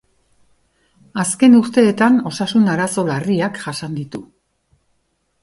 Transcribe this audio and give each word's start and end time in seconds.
Azken 1.23 1.57
urteetan 1.57 2.17
osasun 2.31 2.65
arazo 2.77 3.05
larriak 3.11 3.61
jasan 3.67 3.95
ditu. 4.01 4.25